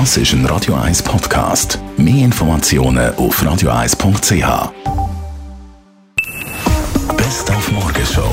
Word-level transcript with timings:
Das 0.00 0.16
ist 0.16 0.32
ein 0.32 0.44
Radio 0.46 0.74
1 0.74 1.04
Podcast. 1.04 1.78
Mehr 1.96 2.24
Informationen 2.24 3.14
auf 3.14 3.40
radio1.ch. 3.40 4.72
Best 7.16 7.50
auf 7.52 7.70
Morgenshow 7.70 8.28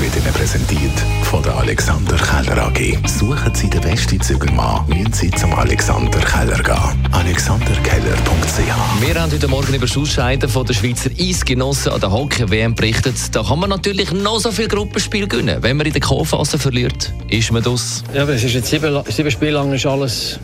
wird 0.00 0.16
Ihnen 0.16 0.34
präsentiert 0.34 0.98
von 1.22 1.44
der 1.44 1.56
Alexander 1.58 2.16
Keller 2.16 2.66
AG. 2.66 2.98
Suchen 3.06 3.54
Sie 3.54 3.70
den 3.70 3.82
besten 3.82 4.20
Zügelmann, 4.20 4.84
müssen 4.88 5.12
Sie 5.12 5.30
zum 5.30 5.54
Alexander 5.54 6.18
Keller 6.18 6.60
gehen. 6.60 7.08
AlexanderKeller.ch 7.12 9.00
Wir 9.00 9.14
haben 9.14 9.30
heute 9.30 9.46
Morgen 9.46 9.72
über 9.72 9.86
das 9.86 9.96
Ausscheiden 9.96 10.48
von 10.48 10.66
der 10.66 10.74
Schweizer 10.74 11.10
Eisgenossen 11.16 11.92
an 11.92 12.00
der 12.00 12.10
Hockey-WM 12.10 12.74
berichtet. 12.74 13.14
Da 13.30 13.44
kann 13.44 13.60
man 13.60 13.70
natürlich 13.70 14.10
noch 14.10 14.40
so 14.40 14.50
viele 14.50 14.66
Gruppenspiele 14.66 15.28
gewinnen. 15.28 15.62
Wenn 15.62 15.76
man 15.76 15.86
in 15.86 15.92
der 15.92 16.02
K-Phase 16.02 16.58
verliert, 16.58 17.14
ist 17.28 17.52
man 17.52 17.62
das. 17.62 18.02
Ja, 18.12 18.22
aber 18.22 18.32
es 18.32 18.42
ist 18.42 18.54
jetzt 18.54 18.70
sieben, 18.70 19.00
sieben 19.08 19.30
Spiele 19.30 19.52
lang 19.52 19.72
ist 19.72 19.86
alles 19.86 20.40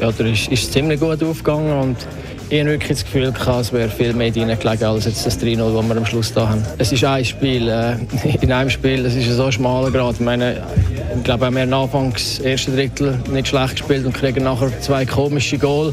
ja, 0.00 0.12
da 0.12 0.24
ist, 0.24 0.48
ist 0.48 0.72
ziemlich 0.72 1.00
gut 1.00 1.22
aufgegangen 1.22 1.72
und 1.72 1.96
ich 2.48 2.60
habe 2.60 2.70
wirklich 2.70 2.90
das 2.90 3.04
Gefühl, 3.04 3.32
gehabt, 3.32 3.60
es 3.60 3.72
wäre 3.72 3.88
viel 3.88 4.12
mehr 4.12 4.30
drin 4.30 4.50
als 4.50 5.04
jetzt 5.04 5.26
das 5.26 5.40
3-0, 5.40 5.56
das 5.56 5.88
wir 5.88 5.96
am 5.96 6.06
Schluss 6.06 6.32
da 6.32 6.48
haben. 6.48 6.62
Es 6.78 6.92
ist 6.92 7.02
ein 7.02 7.24
Spiel. 7.24 7.68
Äh, 7.68 7.96
in 8.40 8.52
einem 8.52 8.70
Spiel, 8.70 9.04
es 9.04 9.16
ist 9.16 9.28
so 9.30 9.50
schmaler 9.50 9.90
Grad. 9.90 10.14
Ich 10.14 10.20
meine, 10.20 10.62
ich 11.16 11.24
glaube, 11.24 11.50
wir 11.50 11.62
haben 11.62 11.72
anfangs 11.72 12.36
das 12.36 12.46
erste 12.46 12.70
Drittel 12.70 13.18
nicht 13.32 13.48
schlecht 13.48 13.76
gespielt 13.76 14.06
und 14.06 14.14
kriegen 14.14 14.44
nachher 14.44 14.70
zwei 14.80 15.04
komische 15.04 15.58
Goal. 15.58 15.92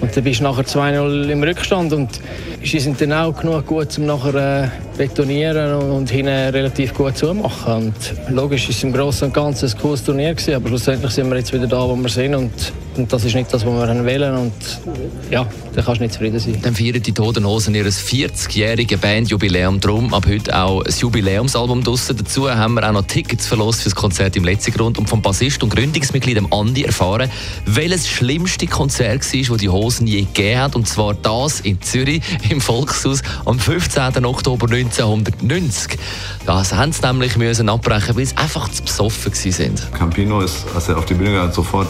Und 0.00 0.16
dann 0.16 0.24
bist 0.24 0.40
du 0.40 0.44
nachher 0.44 0.64
2-0 0.64 1.28
im 1.28 1.42
Rückstand. 1.44 1.92
Und 1.92 2.20
sie 2.64 2.80
sind 2.80 3.00
dann 3.00 3.12
auch 3.12 3.36
genug 3.36 3.66
gut, 3.66 3.96
um 3.96 4.06
nachher 4.06 4.64
äh, 4.64 4.68
betonieren 4.96 5.74
und 5.74 6.10
hinten 6.10 6.28
relativ 6.28 6.94
gut 6.94 7.16
zu 7.16 7.32
machen. 7.34 7.92
Und 8.28 8.34
logisch 8.34 8.68
ist 8.68 8.78
es 8.78 8.84
im 8.84 8.92
Großen 8.92 9.28
und 9.28 9.34
Ganzen 9.34 9.68
ein 9.68 9.78
cooles 9.78 10.04
Turnier 10.04 10.34
gewesen, 10.34 10.54
aber 10.54 10.68
schlussendlich 10.68 11.12
sind 11.12 11.28
wir 11.28 11.36
jetzt 11.36 11.52
wieder 11.52 11.66
da, 11.66 11.80
wo 11.88 11.96
wir 11.96 12.08
sind 12.08 12.34
und, 12.34 12.52
und 12.96 13.12
das 13.12 13.24
ist 13.24 13.34
nicht 13.34 13.52
das, 13.52 13.64
was 13.66 13.88
wir 13.88 14.04
wählen 14.04 14.36
und 14.36 14.52
ja, 15.30 15.46
da 15.74 15.82
kannst 15.82 16.00
du 16.00 16.04
nicht 16.04 16.14
zufrieden 16.14 16.38
sein. 16.38 16.58
Dann 16.62 16.74
feiern 16.74 17.02
die 17.02 17.12
Toten 17.12 17.46
Hosen 17.46 17.74
ihr 17.74 17.84
40-jähriges 17.84 18.96
Bandjubiläum. 18.96 19.80
Darum 19.80 20.14
ab 20.14 20.26
heute 20.26 20.56
auch 20.56 20.82
ein 20.82 20.94
Jubiläumsalbum 20.98 21.84
draussen. 21.84 22.16
Dazu 22.16 22.50
haben 22.50 22.74
wir 22.74 22.88
auch 22.88 22.92
noch 22.92 23.06
Tickets 23.06 23.46
verlost 23.46 23.82
für 23.82 23.90
das 23.90 23.94
Konzert 23.94 24.36
im 24.36 24.44
letzten 24.44 24.72
Grund 24.72 24.98
und 24.98 25.08
vom 25.08 25.20
Bassist 25.20 25.62
und 25.62 25.74
Gründungsmitglied 25.74 26.40
Andi 26.50 26.84
erfahren, 26.84 27.30
welches 27.66 28.08
schlimmste 28.08 28.66
Konzert 28.66 29.22
war, 29.32 29.40
das 29.40 29.58
die 29.58 29.68
Hosen 29.68 30.06
je 30.06 30.22
gegeben 30.22 30.60
hat. 30.60 30.76
Und 30.76 30.88
zwar 30.88 31.14
das 31.14 31.60
in 31.60 31.80
Zürich 31.82 32.22
im 32.48 32.60
Volkshaus 32.60 33.22
am 33.44 33.58
15. 33.58 34.24
Oktober 34.24 34.66
1990. 34.86 35.98
Das 36.44 36.72
haben 36.72 36.92
sie 36.92 37.06
nämlich 37.06 37.36
müssen 37.36 37.68
abbrechen, 37.68 38.16
weil 38.16 38.26
sie 38.26 38.36
einfach 38.36 38.68
zu 38.70 38.82
besoffen 38.82 39.32
sind. 39.32 39.92
Campino 39.92 40.40
ist, 40.40 40.66
als 40.74 40.88
er 40.88 40.98
auf 40.98 41.06
die 41.06 41.14
Bühne 41.14 41.30
gegangen 41.30 41.52
sofort 41.52 41.88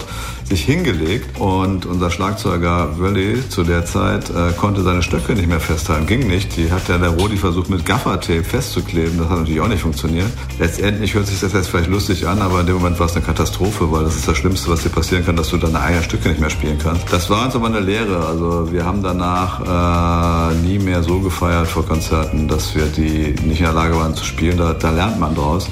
sich 0.49 0.65
hingelegt 0.65 1.41
und 1.41 1.87
unser 1.87 2.11
Schlagzeuger 2.11 2.99
Wölli 2.99 3.49
zu 3.49 3.65
der 3.65 3.85
Zeit 3.85 4.31
äh, 4.31 4.53
konnte 4.57 4.83
seine 4.83 5.03
Stöcke 5.03 5.35
nicht 5.35 5.49
mehr 5.49 5.61
festhalten. 5.61 6.07
Ging 6.07 6.29
nicht. 6.29 6.57
Die 6.57 6.71
hat 6.71 6.89
ja 6.89 6.99
der 6.99 7.11
Rodi 7.11 7.37
versucht 7.37 7.69
mit 7.69 7.85
Gaffertape 7.85 8.45
festzukleben. 8.45 9.19
Das 9.19 9.29
hat 9.29 9.39
natürlich 9.39 9.61
auch 9.61 9.69
nicht 9.69 9.83
funktioniert. 9.83 10.31
Letztendlich 10.59 11.15
hört 11.15 11.27
sich 11.27 11.41
das 11.41 11.53
jetzt 11.53 11.69
vielleicht 11.69 11.91
lustig 11.91 12.29
an, 12.29 12.41
aber 12.41 12.61
in 12.61 12.67
dem 12.67 12.77
Moment 12.77 12.99
war 13.01 13.07
es 13.07 13.17
eine 13.17 13.25
Katastrophe, 13.25 13.91
weil 13.91 14.05
das 14.05 14.15
ist 14.15 14.29
das 14.29 14.37
Schlimmste, 14.37 14.71
was 14.71 14.83
dir 14.83 14.91
passieren 14.91 15.27
kann, 15.27 15.37
dass 15.37 15.49
du 15.49 15.57
deine 15.57 15.81
eigenen 15.81 16.05
Stücke 16.05 16.29
nicht 16.29 16.41
mehr 16.41 16.51
spielen 16.51 16.79
kannst. 16.81 17.13
Das 17.13 17.29
war 17.29 17.45
uns 17.47 17.57
aber 17.57 17.67
eine 17.67 17.81
Lehre. 17.81 18.25
Also 18.25 18.73
wir 18.73 18.85
haben 18.85 19.03
danach 19.03 20.53
äh, 20.53 20.55
nie 20.67 20.79
mehr 20.79 21.03
so 21.03 21.19
gefeiert 21.21 21.67
vor 21.67 21.85
Konzerten, 21.85 22.47
dass 22.47 22.75
wir 22.77 22.87
die 22.87 23.35
nicht 23.45 23.59
in 23.59 23.65
der 23.65 23.73
Lage 23.73 23.97
waren 23.97 24.15
zu 24.15 24.25
spielen. 24.25 24.59
Da, 24.59 24.75
da 24.75 24.91
lernt 24.91 25.19
man 25.19 25.35
draus. 25.35 25.69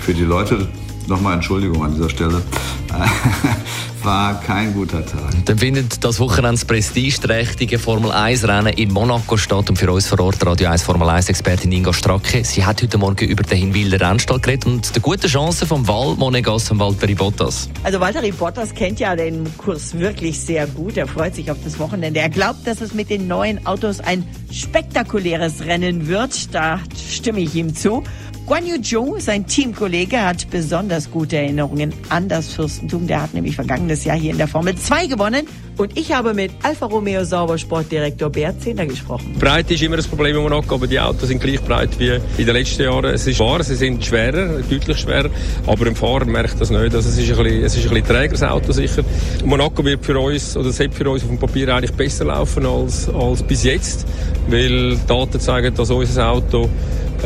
Für 0.00 0.14
die 0.14 0.24
Leute 0.24 0.66
nochmal 1.08 1.34
Entschuldigung 1.34 1.84
an 1.84 1.94
dieser 1.94 2.08
Stelle. 2.08 2.42
war 4.06 4.40
kein 4.40 4.72
guter 4.72 5.04
Tag. 5.04 5.44
Dann 5.44 5.58
findet 5.58 6.04
das 6.04 6.20
Wochenende 6.20 6.52
das 6.52 6.64
prestigeträchtige 6.64 7.78
Formel 7.78 8.12
1 8.12 8.46
Rennen 8.46 8.72
in 8.74 8.92
Monaco 8.92 9.36
statt 9.36 9.68
und 9.68 9.76
für 9.76 9.90
uns 9.90 10.06
vor 10.06 10.20
Ort 10.20 10.46
Radio 10.46 10.68
1 10.68 10.84
Formel 10.84 11.08
1 11.08 11.28
Expertin 11.28 11.72
Inga 11.72 11.92
Stracke. 11.92 12.44
Sie 12.44 12.64
hat 12.64 12.80
heute 12.82 12.98
Morgen 12.98 13.26
über 13.26 13.42
den 13.42 13.58
Hinwilder 13.58 14.08
Rennstall 14.08 14.38
geredet 14.38 14.66
und 14.66 14.94
die 14.94 15.00
gute 15.00 15.26
Chance 15.26 15.66
vom 15.66 15.86
Val 15.88 16.14
Monegas 16.14 16.70
und 16.70 16.78
Valtteri 16.78 17.14
Bottas. 17.14 17.68
Also 17.82 17.98
Valtteri 17.98 18.30
Bottas 18.30 18.72
kennt 18.72 19.00
ja 19.00 19.16
den 19.16 19.44
Kurs 19.58 19.98
wirklich 19.98 20.38
sehr 20.38 20.68
gut. 20.68 20.96
Er 20.96 21.08
freut 21.08 21.34
sich 21.34 21.50
auf 21.50 21.58
das 21.64 21.78
Wochenende. 21.80 22.20
Er 22.20 22.30
glaubt, 22.30 22.64
dass 22.66 22.80
es 22.80 22.94
mit 22.94 23.10
den 23.10 23.26
neuen 23.26 23.66
Autos 23.66 23.98
ein 23.98 24.24
spektakuläres 24.52 25.66
Rennen 25.66 26.06
wird. 26.06 26.54
Da 26.54 26.80
stimme 27.10 27.40
ich 27.40 27.56
ihm 27.56 27.74
zu. 27.74 28.04
Guan 28.46 28.64
Yu 28.64 28.80
Zhou, 28.80 29.18
sein 29.18 29.44
Teamkollege, 29.48 30.22
hat 30.22 30.48
besonders 30.50 31.10
gute 31.10 31.36
Erinnerungen 31.36 31.92
an 32.10 32.28
das 32.28 32.54
Fürstentum. 32.86 33.06
Der 33.06 33.22
hat 33.22 33.34
nämlich 33.34 33.54
vergangenes 33.54 34.04
Jahr 34.04 34.16
hier 34.16 34.30
in 34.30 34.38
der 34.38 34.48
Formel 34.48 34.74
2 34.76 35.06
gewonnen. 35.06 35.46
Und 35.76 35.98
ich 35.98 36.12
habe 36.12 36.32
mit 36.32 36.52
Alfa 36.62 36.86
Romeo 36.86 37.22
Saubersportdirektor 37.24 38.30
Bert 38.30 38.62
Zehner 38.62 38.86
gesprochen. 38.86 39.34
Breite 39.38 39.74
ist 39.74 39.82
immer 39.82 39.96
das 39.96 40.06
Problem 40.06 40.34
in 40.36 40.42
Monaco, 40.42 40.74
aber 40.74 40.86
die 40.86 40.98
Autos 40.98 41.28
sind 41.28 41.38
gleich 41.38 41.60
breit 41.60 41.90
wie 41.98 42.18
in 42.38 42.46
den 42.46 42.54
letzten 42.54 42.82
Jahren. 42.82 43.06
Es 43.06 43.26
ist 43.26 43.38
wahr, 43.40 43.62
sie 43.62 43.74
sind 43.74 44.02
schwerer, 44.02 44.60
deutlich 44.70 44.98
schwerer, 44.98 45.28
aber 45.66 45.86
im 45.86 45.94
Fahrer 45.94 46.24
merkt 46.24 46.58
das 46.60 46.70
nicht. 46.70 46.94
Also 46.94 47.10
es, 47.10 47.18
ist 47.18 47.30
ein 47.30 47.44
bisschen, 47.44 47.64
es 47.64 47.76
ist 47.76 47.84
ein 47.84 47.90
bisschen 47.90 48.06
trägeres 48.06 48.42
Auto 48.42 48.72
sicher. 48.72 49.02
Monaco 49.44 49.84
wird 49.84 50.04
für 50.04 50.18
uns, 50.18 50.56
oder 50.56 50.72
sollte 50.72 50.96
für 50.96 51.10
uns 51.10 51.22
auf 51.22 51.28
dem 51.28 51.38
Papier 51.38 51.74
eigentlich 51.74 51.92
besser 51.92 52.24
laufen 52.24 52.64
als, 52.64 53.10
als 53.10 53.42
bis 53.42 53.64
jetzt, 53.64 54.06
weil 54.48 54.96
Daten 55.06 55.40
zeigen, 55.40 55.74
dass 55.74 55.90
unser 55.90 56.30
Auto 56.30 56.70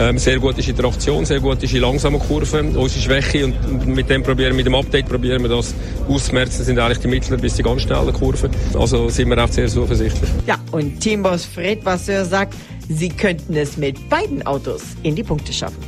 ähm, 0.01 0.19
sehr 0.19 0.39
gut 0.39 0.57
ist 0.59 0.69
in 0.69 0.77
der 0.77 0.87
Aktion, 0.87 1.27
sehr 1.27 1.41
gut 1.41 1.63
ist 1.63 1.75
in 1.75 1.81
langsamen 1.83 2.19
Kurven. 2.19 2.75
Unsere 2.75 3.01
Schwäche 3.03 3.45
und 3.45 3.87
mit 3.87 4.09
dem 4.09 4.23
probieren, 4.23 4.57
mit 4.57 4.65
dem 4.65 4.75
Update 4.75 5.07
probieren 5.07 5.43
wir 5.43 5.51
das 5.51 5.75
auszumerzen, 6.09 6.65
sind 6.65 6.79
eigentlich 6.79 7.01
die 7.01 7.09
mittleren 7.09 7.41
bis 7.41 7.55
die 7.55 7.63
ganz 7.63 7.83
schnellen 7.83 8.13
Kurven. 8.13 8.51
Also 8.79 9.09
sind 9.11 9.29
wir 9.29 9.45
auch 9.45 9.49
sehr 9.49 9.69
zuversichtlich. 9.69 10.31
Ja, 10.47 10.59
und 10.73 11.01
Teamboss 11.01 11.45
Fred 11.45 11.85
Vasseur 11.85 12.25
sagt, 12.25 12.55
sie 12.89 13.11
könnten 13.11 13.55
es 13.57 13.77
mit 13.77 14.09
beiden 14.09 14.45
Autos 14.47 14.83
in 15.03 15.15
die 15.15 15.23
Punkte 15.23 15.53
schaffen. 15.53 15.85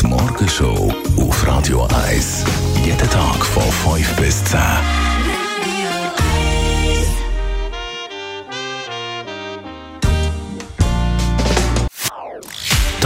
Die 0.00 0.06
Morgenshow 0.06 0.92
auf 1.16 1.46
Radio 1.46 1.86
1. 2.08 2.44
Jeden 2.84 2.98
Tag 2.98 3.46
von 3.46 3.62
5 3.94 4.16
bis 4.16 4.44
10. 4.46 4.58